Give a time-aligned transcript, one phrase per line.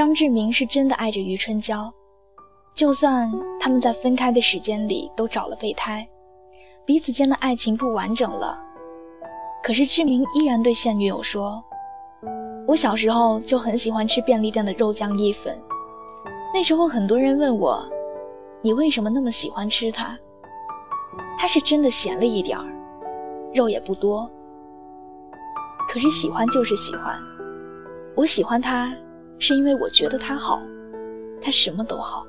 [0.00, 1.92] 张志明是真的爱着余春娇，
[2.72, 6.08] 就算他们在分开的时间里都找了备胎，
[6.86, 8.58] 彼此间的爱情不完整了，
[9.62, 11.62] 可是志明依然对现女友说
[12.66, 15.60] ：“我小时候就很喜欢吃便利店的肉酱意粉，
[16.54, 17.86] 那时候很多人问我，
[18.62, 20.18] 你为什么那么喜欢吃它？
[21.36, 22.64] 它是真的咸了一点儿，
[23.52, 24.30] 肉也不多。
[25.90, 27.20] 可是喜欢就是喜欢，
[28.16, 28.90] 我喜欢它。”
[29.40, 30.60] 是因为我觉得他好，
[31.40, 32.26] 他什么都好。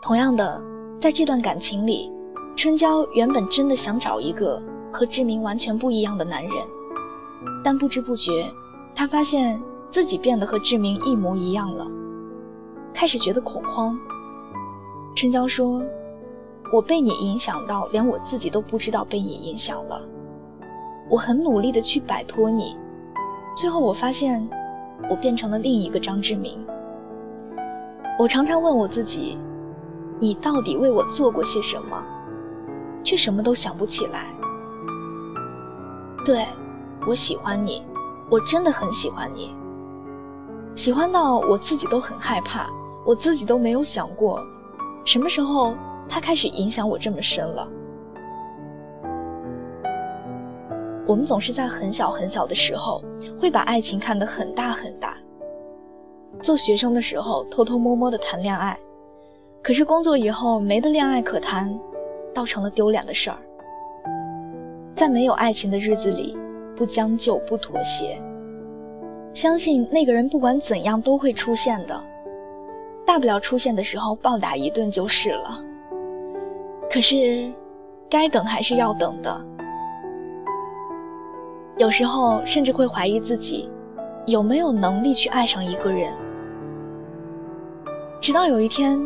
[0.00, 0.62] 同样的，
[1.00, 2.08] 在这段感情里，
[2.54, 4.62] 春娇原本真的想找一个
[4.92, 6.52] 和志明完全不一样的男人，
[7.64, 8.48] 但不知不觉，
[8.94, 9.60] 她发现
[9.90, 11.84] 自己变得和志明一模一样了，
[12.94, 13.98] 开始觉得恐慌。
[15.16, 15.82] 春娇说
[16.72, 20.00] ：“我被你影响到，连我自己都不知道被你影响了。
[21.10, 22.76] 我很努力的去摆脱你，
[23.56, 24.48] 最后我发现。”
[25.08, 26.64] 我变成了另一个张志明。
[28.18, 29.38] 我常常问我自己：
[30.20, 32.02] 你到底为我做过些什么？
[33.02, 34.32] 却什么都想不起来。
[36.24, 36.46] 对，
[37.06, 37.82] 我喜欢你，
[38.30, 39.54] 我真的很喜欢你，
[40.74, 42.70] 喜欢到我自己都很害怕，
[43.04, 44.42] 我自己都没有想过，
[45.04, 45.74] 什么时候
[46.08, 47.68] 他开始影响我这么深了。
[51.06, 53.02] 我们总是在很小很小的时候，
[53.38, 55.16] 会把爱情看得很大很大。
[56.40, 58.78] 做学生的时候，偷偷摸摸的谈恋爱，
[59.62, 61.78] 可是工作以后没得恋爱可谈，
[62.34, 63.38] 倒成了丢脸的事儿。
[64.94, 66.36] 在没有爱情的日子里，
[66.76, 68.20] 不将就不妥协，
[69.32, 72.02] 相信那个人不管怎样都会出现的，
[73.04, 75.62] 大不了出现的时候暴打一顿就是了。
[76.90, 77.52] 可是，
[78.08, 79.53] 该等还是要等的。
[81.76, 83.68] 有时候甚至会怀疑自己，
[84.26, 86.14] 有没有能力去爱上一个人。
[88.20, 89.00] 直到有一天，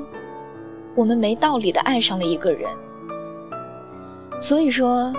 [0.94, 2.68] 我们没道理的爱上了一个人。
[4.40, 5.12] 所以说，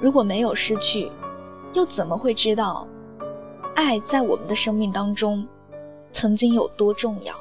[0.00, 1.10] 如果没有失去，
[1.74, 2.88] 又怎么会知道，
[3.74, 5.46] 爱在我们的生命当中，
[6.10, 7.34] 曾经有多重要？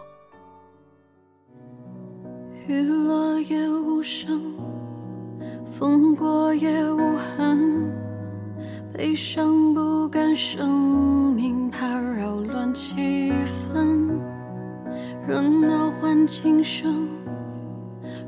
[2.67, 4.55] 雨落也无声，
[5.65, 7.52] 风过也无痕。
[8.95, 14.19] 悲伤不甘生命，怕扰乱气氛。
[15.27, 17.09] 热闹换轻声，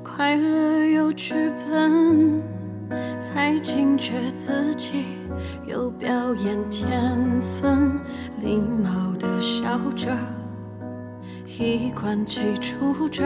[0.04, 1.36] 快乐有剧
[1.70, 2.42] 本。
[3.20, 5.06] 才惊觉自己
[5.68, 8.02] 有表演天分，
[8.42, 10.18] 礼貌的笑着，
[11.46, 13.24] 衣冠齐出着。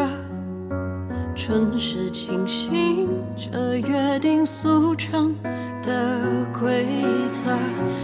[1.42, 3.08] 春时清醒，
[3.38, 5.34] 这约定俗成
[5.82, 6.86] 的规
[7.32, 7.58] 则，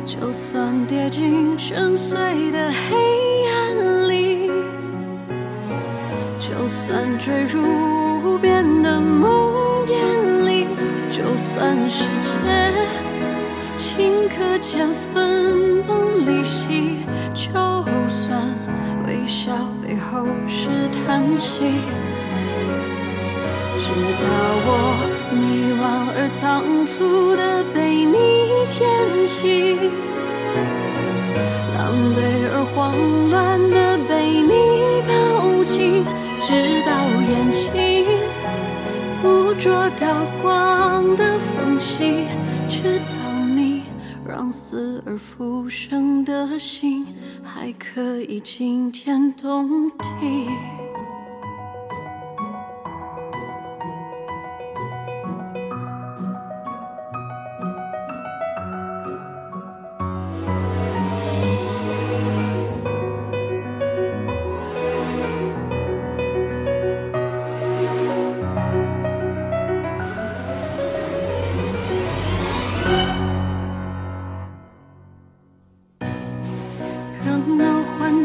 [0.06, 2.96] 就算跌进深邃的黑
[3.52, 4.50] 暗里，
[6.40, 7.62] 就算坠入
[8.24, 9.52] 无边的梦
[9.86, 10.66] 魇里，
[11.10, 12.30] 就算世界
[13.78, 17.00] 顷刻间分崩离析，
[17.34, 17.52] 就
[18.08, 18.56] 算
[19.06, 19.52] 微笑
[19.84, 21.82] 背后是叹息。
[23.86, 24.26] 直到
[24.66, 24.70] 我
[25.32, 28.18] 迷惘而仓促的被你
[28.68, 28.82] 捡
[29.28, 29.78] 起，
[31.78, 32.18] 狼狈
[32.52, 34.52] 而慌乱的被你
[35.06, 36.04] 抱紧，
[36.42, 36.90] 直到
[37.30, 38.08] 眼睛
[39.22, 42.26] 捕捉到光的缝隙，
[42.68, 43.14] 直到
[43.56, 43.84] 你
[44.28, 47.06] 让死而复生的心
[47.44, 50.50] 还可以惊天动地。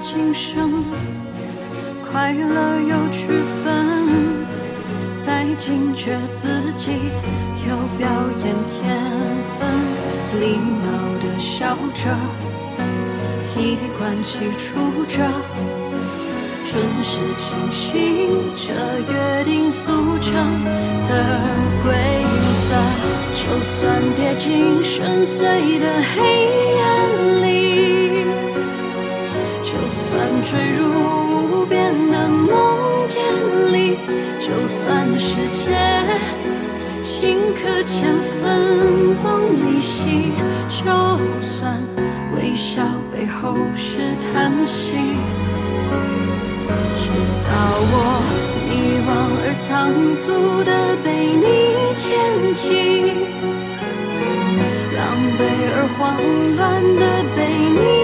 [0.01, 0.83] 今生
[2.03, 3.29] 快乐有剧
[3.63, 4.47] 本，
[5.15, 6.93] 才惊觉自己
[7.69, 8.09] 有表
[8.43, 8.97] 演天
[9.57, 9.69] 分，
[10.41, 10.89] 礼貌
[11.21, 12.09] 的笑着，
[13.59, 15.21] 衣冠齐出着，
[16.65, 18.73] 准时清醒，这
[19.13, 20.35] 约定俗成
[21.05, 21.41] 的
[21.85, 21.93] 规
[22.67, 22.75] 则，
[23.35, 26.40] 就算跌进深邃的黑
[30.51, 30.83] 坠入
[31.63, 33.97] 无边的梦魇里，
[34.41, 35.79] 就算世界
[37.05, 39.31] 顷刻间分崩
[39.65, 40.33] 离析，
[40.67, 40.83] 就
[41.41, 41.81] 算
[42.35, 42.83] 微笑
[43.13, 43.99] 背后是
[44.33, 44.97] 叹息，
[46.97, 47.13] 直
[47.47, 47.49] 到
[47.93, 47.95] 我
[48.67, 49.09] 迷惘
[49.45, 49.69] 而仓
[50.17, 51.47] 促的被你
[51.95, 52.09] 牵
[52.55, 52.67] 起，
[54.97, 54.99] 狼
[55.39, 55.41] 狈
[55.77, 56.01] 而慌
[56.57, 56.59] 乱
[56.99, 57.03] 的
[57.37, 58.00] 被你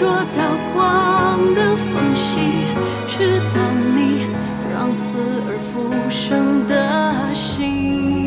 [0.00, 0.16] 捉到
[0.72, 2.64] 光的缝隙，
[3.06, 4.30] 直到你
[4.72, 6.74] 让死而复生的
[7.34, 8.26] 心。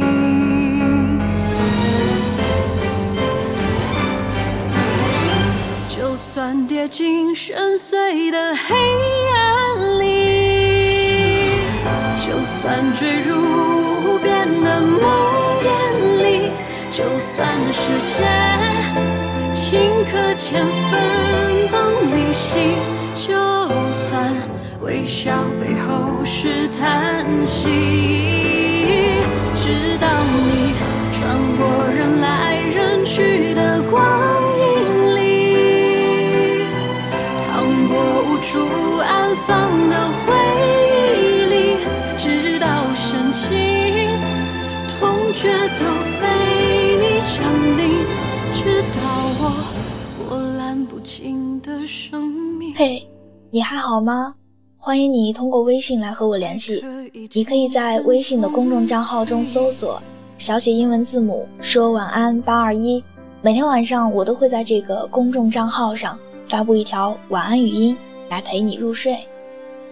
[5.90, 8.76] 就算跌进深邃的黑
[9.34, 10.04] 暗里，
[12.20, 13.34] 就算坠入
[14.06, 15.02] 无边的梦
[15.64, 16.52] 魇里，
[16.92, 18.22] 就算世界
[19.56, 21.63] 顷刻间分
[22.16, 22.76] 离析，
[23.16, 23.34] 就
[23.92, 24.34] 算
[24.82, 27.70] 微笑背后是叹息，
[29.56, 30.08] 直到
[30.46, 30.74] 你
[31.12, 31.62] 穿过
[31.96, 34.02] 人来人去的光
[34.58, 36.66] 影里，
[37.38, 37.94] 趟过
[38.30, 38.34] 无。
[38.44, 38.60] 处
[38.98, 40.34] 安放的回
[41.16, 41.56] 忆里，
[42.18, 43.48] 直到深情
[44.90, 45.50] 痛觉
[45.80, 45.86] 都
[46.20, 46.22] 被
[47.00, 47.42] 你降
[47.78, 48.06] 临，
[48.52, 49.00] 直到
[49.40, 49.42] 我。
[52.76, 53.08] 嘿，
[53.52, 54.36] 你还好吗？
[54.78, 56.84] 欢迎你通过微信来和我联系。
[57.34, 60.02] 你可以在微信的公众账号中搜索
[60.38, 63.04] 小写英文字母说晚安八二一，
[63.42, 67.96] 每天晚上我都会在这个公众账号上发布一条晚安语音。
[68.30, 69.16] 来陪你入睡，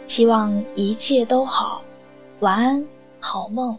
[0.08, 1.84] 希望一切都好，
[2.40, 2.84] 晚安，
[3.20, 3.78] 好梦。